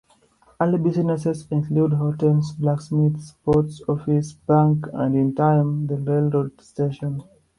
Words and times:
Early 0.59 0.79
businesses 0.79 1.45
included 1.51 1.95
hotels, 1.95 2.53
blacksmiths, 2.53 3.35
post 3.45 3.83
office, 3.87 4.33
bank, 4.33 4.87
and 4.93 5.15
in 5.15 5.35
time 5.35 5.85
the 5.85 5.97
railroad 5.97 6.59
station. 6.59 7.21